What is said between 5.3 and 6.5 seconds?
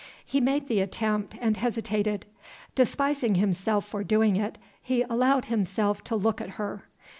himself to look at